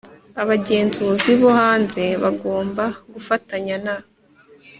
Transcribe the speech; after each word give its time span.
Abagenzuzi 0.41 1.31
bo 1.41 1.49
hanze 1.59 2.03
bagomba 2.23 2.83
gufatanya 3.13 3.75
na 3.85 3.95